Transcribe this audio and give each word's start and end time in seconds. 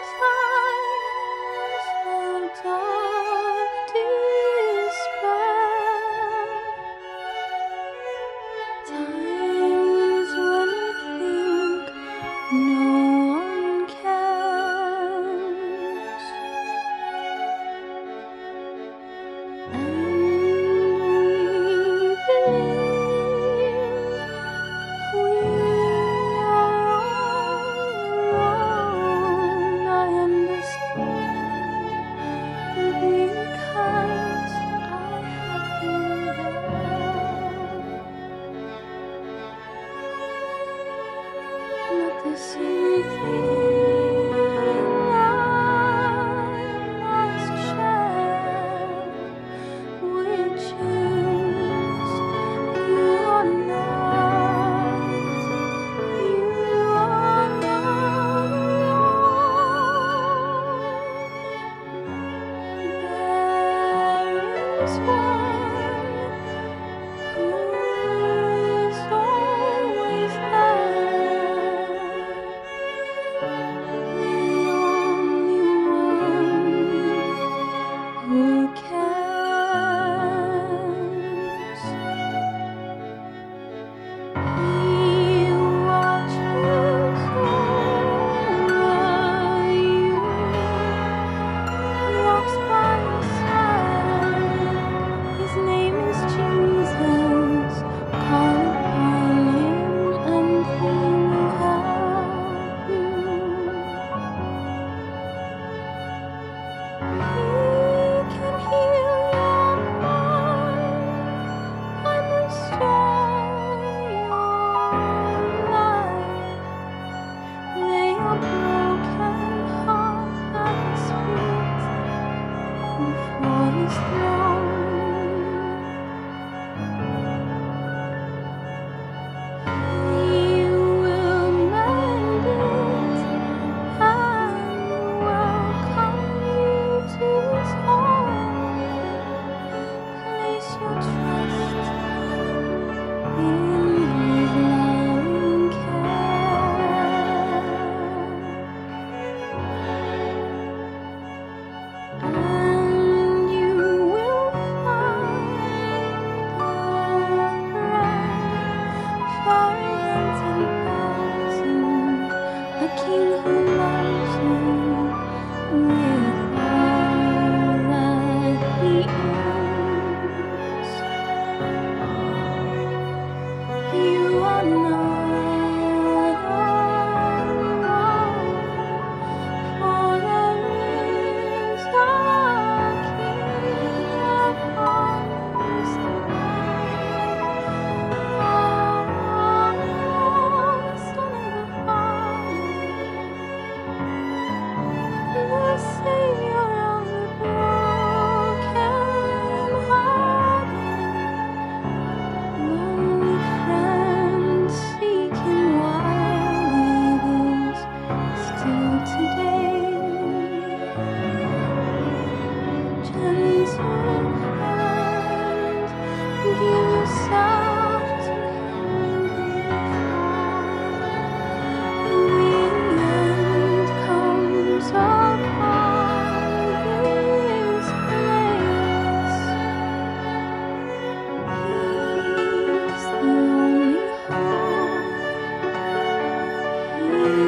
times 0.00 0.57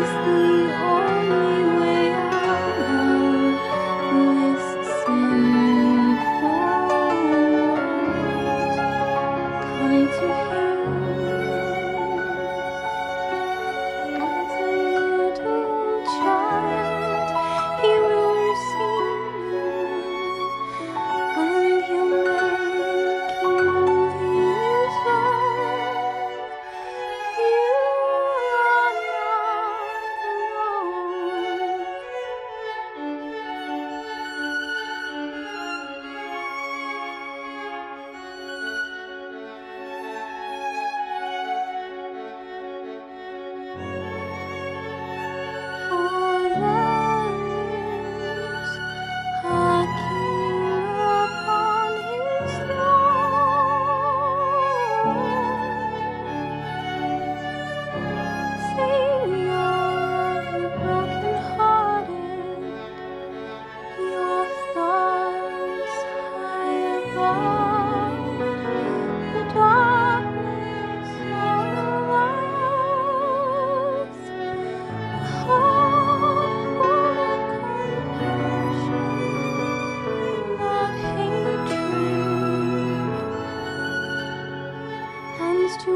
He's 0.01 0.09
the 0.09 0.50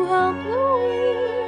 help 0.07 0.45
Louise. 0.45 1.44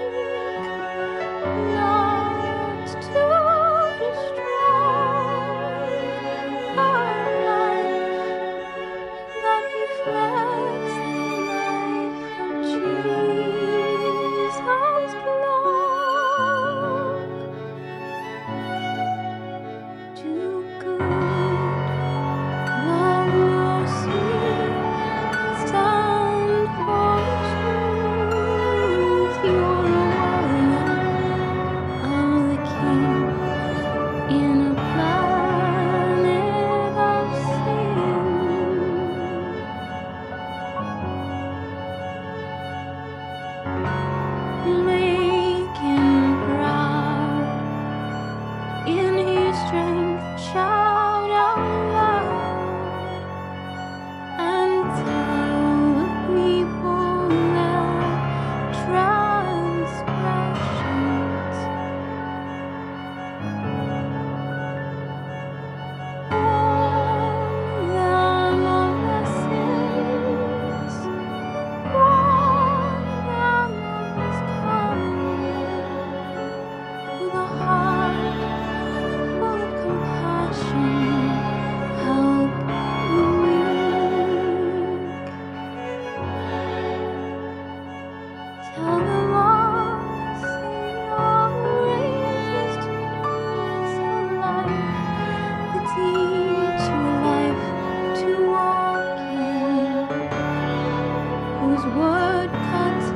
whose 101.67 101.85
word 101.97 102.49
cuts 102.71 103.16